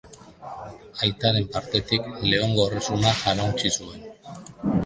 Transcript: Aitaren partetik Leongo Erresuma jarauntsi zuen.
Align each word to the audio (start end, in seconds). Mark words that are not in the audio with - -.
Aitaren 1.07 1.45
partetik 1.57 2.09
Leongo 2.31 2.67
Erresuma 2.71 3.15
jarauntsi 3.21 3.73
zuen. 3.77 4.07